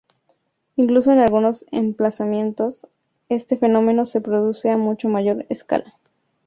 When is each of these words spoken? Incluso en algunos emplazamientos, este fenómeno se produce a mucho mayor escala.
Incluso 0.77 1.11
en 1.11 1.19
algunos 1.19 1.63
emplazamientos, 1.71 2.87
este 3.29 3.55
fenómeno 3.55 4.05
se 4.07 4.19
produce 4.19 4.71
a 4.71 4.77
mucho 4.77 5.09
mayor 5.09 5.45
escala. 5.49 5.93